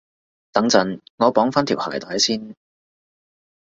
[0.51, 2.55] 等陣，我綁返條鞋帶先